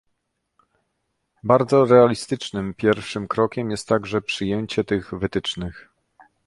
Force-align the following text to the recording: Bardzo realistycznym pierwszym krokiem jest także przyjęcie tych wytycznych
Bardzo 1.43 1.85
realistycznym 1.85 2.73
pierwszym 2.73 3.27
krokiem 3.27 3.71
jest 3.71 3.87
także 3.87 4.21
przyjęcie 4.21 4.83
tych 4.83 5.13
wytycznych 5.13 5.89